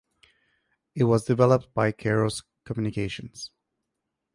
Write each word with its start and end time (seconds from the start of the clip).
It 0.95 1.03
was 1.03 1.25
developed 1.25 1.75
by 1.75 1.91
Kairos 1.91 2.43
Communications. 2.65 3.51